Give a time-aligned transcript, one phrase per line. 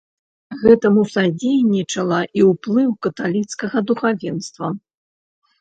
[0.61, 4.65] Гэтаму садзейнічала і ўплыў каталіцкага духавенства.